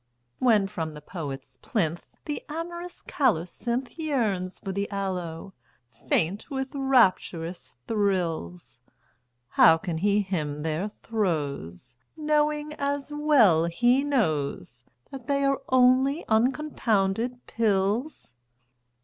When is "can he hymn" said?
9.77-10.63